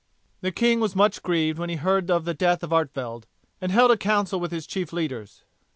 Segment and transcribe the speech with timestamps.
[0.41, 3.27] The king was much grieved when he heard of the death of Artevelde,
[3.61, 5.43] and held a council with his chief leaders.